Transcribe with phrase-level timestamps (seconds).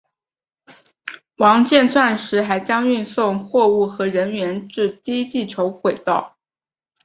[1.35, 6.39] 王剑钻石还将运送货物和人员至低地球轨道。